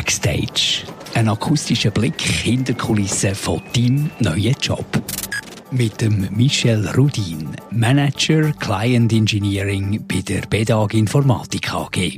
Backstage. 0.00 0.84
Ein 1.12 1.28
akustischer 1.28 1.90
Blick 1.90 2.22
hinter 2.22 2.72
Kulissen 2.72 3.34
von 3.34 3.62
deinem 3.76 4.10
neuen 4.18 4.54
Job. 4.58 4.86
Mit 5.72 6.00
dem 6.00 6.26
Michel 6.34 6.88
Rudin, 6.96 7.54
Manager 7.70 8.50
Client 8.52 9.12
Engineering 9.12 10.02
bei 10.08 10.22
der 10.22 10.40
BEDAG 10.46 10.94
Informatik 10.94 11.74
AG. 11.74 12.16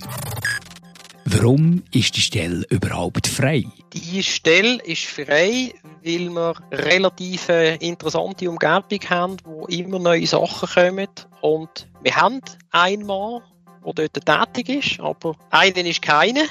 Warum 1.24 1.82
ist 1.90 2.17
die 2.17 2.21
Stelle 2.21 2.64
überhaupt 2.71 3.26
frei? 3.26 3.64
Die 3.92 4.22
Stelle 4.22 4.80
ist 4.85 5.06
frei, 5.06 5.74
weil 6.04 6.30
wir 6.30 6.54
relativ 6.71 7.49
interessante 7.49 8.49
Umgebung 8.49 9.01
haben, 9.10 9.37
wo 9.42 9.67
immer 9.67 9.99
neue 9.99 10.28
Sachen 10.28 10.69
kommen. 10.69 11.08
Und 11.40 11.88
wir 12.01 12.14
haben 12.14 12.42
einen 12.71 13.06
Mann, 13.06 13.42
der 13.85 14.08
dort 14.08 14.54
tätig 14.54 14.69
ist, 14.69 15.01
aber 15.01 15.35
einen 15.51 15.87
ist 15.87 16.01
keiner. 16.01 16.45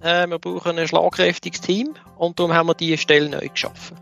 Äh, 0.00 0.26
wir 0.26 0.38
brauchen 0.38 0.78
ein 0.78 0.88
schlagkräftiges 0.88 1.60
Team 1.60 1.94
und 2.16 2.38
darum 2.38 2.52
haben 2.52 2.68
wir 2.68 2.74
diese 2.74 2.98
Stelle 2.98 3.28
neu 3.28 3.48
geschaffen. 3.48 3.96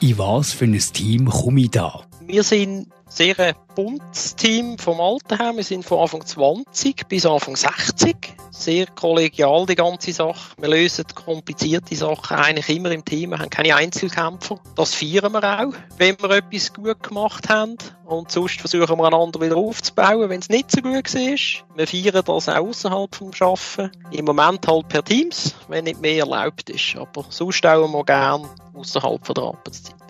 In 0.00 0.18
was 0.18 0.52
für 0.52 0.64
ein 0.64 0.78
Team 0.78 1.28
komme 1.28 1.60
ich 1.60 1.70
da? 1.70 2.04
Wir 2.32 2.44
sind 2.44 2.90
sehr 3.10 3.38
ein 3.38 3.54
buntes 3.74 4.34
Team 4.34 4.78
vom 4.78 5.02
Alter 5.02 5.36
her. 5.36 5.52
Wir 5.54 5.64
sind 5.64 5.84
von 5.84 5.98
Anfang 5.98 6.24
20 6.24 7.06
bis 7.06 7.26
Anfang 7.26 7.56
60. 7.56 8.16
Sehr 8.50 8.86
kollegial 8.86 9.66
die 9.66 9.74
ganze 9.74 10.14
Sache. 10.14 10.56
Wir 10.56 10.70
lösen 10.70 11.04
komplizierte 11.14 11.94
Sachen 11.94 12.38
eigentlich 12.38 12.74
immer 12.74 12.90
im 12.90 13.04
Team. 13.04 13.32
Wir 13.32 13.38
haben 13.38 13.50
keine 13.50 13.76
Einzelkämpfer. 13.76 14.58
Das 14.76 14.94
feiern 14.94 15.30
wir 15.30 15.44
auch, 15.44 15.74
wenn 15.98 16.18
wir 16.22 16.30
etwas 16.30 16.72
gut 16.72 17.02
gemacht 17.02 17.50
haben. 17.50 17.76
Und 18.06 18.30
sonst 18.30 18.60
versuchen 18.60 18.96
wir 18.96 19.04
einander 19.04 19.38
wieder 19.38 19.58
aufzubauen, 19.58 20.30
wenn 20.30 20.40
es 20.40 20.48
nicht 20.48 20.70
so 20.70 20.80
gut 20.80 21.14
ist. 21.14 21.64
Wir 21.74 21.86
feiern 21.86 22.24
das 22.24 22.48
auch 22.48 22.66
außerhalb 22.66 23.14
vom 23.14 23.30
Arbeiten. 23.40 23.90
Im 24.10 24.24
Moment 24.24 24.66
halt 24.66 24.88
per 24.88 25.04
Teams, 25.04 25.54
wenn 25.68 25.84
nicht 25.84 26.00
mehr 26.00 26.20
erlaubt 26.20 26.70
ist. 26.70 26.96
Aber 26.96 27.26
sonst 27.28 27.56
stellen 27.56 27.92
wir 27.92 28.04
gerne 28.04 28.48
außerhalb 28.72 29.22
der 29.22 29.44
Arbeitszeit. 29.44 30.01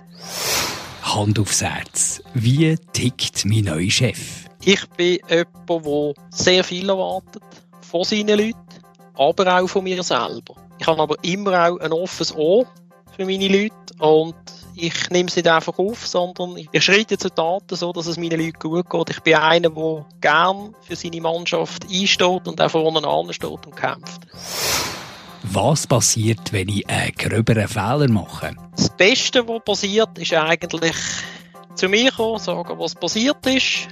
Hand 1.15 1.39
aufs 1.39 1.61
Herz. 1.61 2.23
Wie 2.33 2.75
tickt 2.95 3.45
mein 3.45 3.65
neuer 3.65 3.91
Chef? 3.91 4.47
Ich 4.65 4.89
bin 4.97 5.19
jemand, 5.29 5.69
der 5.69 6.15
sehr 6.31 6.65
viel 6.65 6.89
erwartet 6.89 7.43
von 7.83 8.05
seinen 8.05 8.39
Leuten, 8.39 8.57
aber 9.15 9.61
auch 9.61 9.67
von 9.67 9.85
mir 9.85 10.03
selber. 10.03 10.55
Ich 10.79 10.87
habe 10.87 11.03
aber 11.03 11.17
immer 11.23 11.69
auch 11.69 11.79
ein 11.81 11.93
offenes 11.93 12.35
Ohr 12.35 12.67
für 13.15 13.27
meine 13.27 13.49
Leute 13.49 13.75
und 13.99 14.35
ich 14.75 15.11
nehme 15.11 15.29
es 15.29 15.37
nicht 15.37 15.49
einfach 15.49 15.79
auf, 15.79 16.07
sondern 16.07 16.57
ich 16.57 16.83
schreite 16.83 17.19
zu 17.19 17.29
Taten 17.29 17.77
so, 17.77 17.93
dass 17.93 18.07
es 18.07 18.17
meinen 18.17 18.41
Leuten 18.41 18.59
gut 18.59 18.89
geht. 18.89 19.11
Ich 19.11 19.21
bin 19.21 19.35
einer, 19.35 19.69
der 19.69 20.07
gern 20.23 20.75
für 20.81 20.97
seine 20.97 21.21
Mannschaft 21.21 21.85
einsteht 21.85 22.49
und 22.49 22.59
auch 22.59 22.71
vorne 22.71 23.35
steht 23.35 23.67
und 23.67 23.77
kämpft. 23.77 24.23
Was 25.45 25.87
passiert, 25.87 26.53
wenn 26.53 26.69
ich 26.69 26.89
einen 26.89 27.13
gröberen 27.13 27.67
Fehler 27.69 28.09
mache? 28.09 28.55
Das 28.77 28.89
Beste, 28.97 29.47
was 29.49 29.65
passiert, 29.65 30.17
ist 30.19 30.33
eigentlich 30.33 30.95
zu 31.75 31.89
mir 31.89 32.13
kommen, 32.13 32.39
sagen, 32.39 32.79
was 32.79 32.95
passiert 32.95 33.45
ist. 33.47 33.89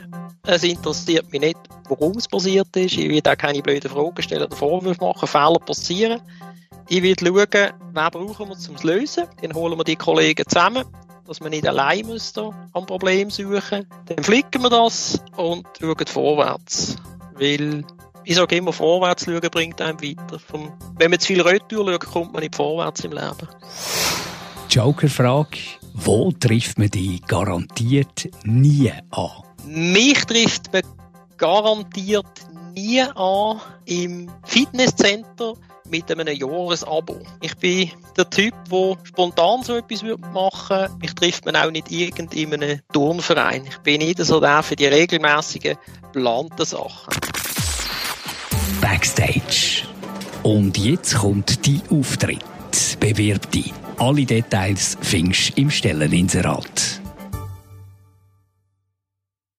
Es 0.46 0.62
interessiert 0.62 1.30
mich 1.32 1.40
nicht, 1.40 1.58
warum 1.88 2.16
es 2.16 2.28
passiert 2.28 2.74
ist. 2.76 2.96
Ich 2.96 3.08
will 3.08 3.22
auch 3.26 3.36
keine 3.36 3.62
blöden 3.62 3.90
Fragen 3.90 4.22
stellen 4.22 4.44
oder 4.44 4.56
Vorwürfe 4.56 5.04
machen. 5.04 5.26
Fehler 5.26 5.58
passieren. 5.58 6.20
Ich 6.88 7.02
will 7.02 7.16
schauen, 7.18 7.46
wen 7.92 8.10
brauchen 8.10 8.48
wir 8.48 8.58
zum 8.58 8.76
Lösen. 8.82 9.24
Dann 9.42 9.54
holen 9.54 9.78
wir 9.78 9.84
die 9.84 9.96
Kollegen 9.96 10.44
zusammen, 10.48 10.84
dass 11.26 11.40
wir 11.40 11.50
nicht 11.50 11.66
allein 11.66 12.06
müssen 12.06 12.52
am 12.72 12.86
Problem 12.86 13.30
suchen. 13.30 13.86
Dann 14.06 14.24
flicken 14.24 14.62
wir 14.62 14.70
das 14.70 15.20
und 15.36 15.66
schauen 15.78 16.06
vorwärts. 16.06 16.96
Weil 17.34 17.84
ich 18.30 18.36
sage 18.36 18.58
immer, 18.58 18.72
vorwärts 18.72 19.24
schauen 19.24 19.40
bringt 19.50 19.80
einem 19.80 20.00
weiter. 20.00 20.38
Vom, 20.38 20.72
wenn 20.98 21.10
man 21.10 21.18
zu 21.18 21.26
viel 21.26 21.40
Retour 21.40 21.90
schaut, 21.90 22.06
kommt 22.06 22.32
man 22.32 22.42
nicht 22.42 22.54
vorwärts 22.54 23.02
im 23.02 23.10
Leben. 23.10 23.48
Joker-Frage. 24.68 25.58
Wo 25.94 26.30
trifft 26.30 26.78
man 26.78 26.90
die 26.90 27.20
garantiert 27.26 28.30
nie 28.44 28.92
an? 29.10 29.30
Mich 29.66 30.24
trifft 30.26 30.72
man 30.72 30.82
garantiert 31.38 32.24
nie 32.72 33.00
an 33.00 33.60
im 33.86 34.30
Fitnesscenter 34.44 35.54
mit 35.88 36.08
einem 36.08 36.28
Jahresabo. 36.28 37.18
Ich 37.40 37.56
bin 37.56 37.90
der 38.16 38.30
Typ, 38.30 38.54
der 38.70 38.96
spontan 39.02 39.64
so 39.64 39.74
etwas 39.74 40.04
machen 40.04 40.78
würde. 40.78 40.94
Mich 41.00 41.14
trifft 41.16 41.46
man 41.46 41.56
auch 41.56 41.72
nicht 41.72 41.90
irgend 41.90 42.32
in 42.34 42.54
einem 42.54 42.78
Turnverein. 42.92 43.64
Ich 43.66 43.78
bin 43.78 43.98
nicht 43.98 44.20
so 44.20 44.38
der 44.38 44.62
für 44.62 44.76
die 44.76 44.86
regelmäßigen, 44.86 45.76
geplanten 46.12 46.64
Sachen. 46.64 47.29
Backstage. 48.80 49.86
Und 50.42 50.78
jetzt 50.78 51.16
kommt 51.16 51.66
die 51.66 51.80
Auftritt. 51.90 52.44
Bewirb 52.98 53.50
dich. 53.50 53.72
Alle 53.98 54.24
Details 54.24 54.96
findest 55.02 55.56
du 55.56 55.62
im 55.62 55.70
Stelleninserat. 55.70 56.99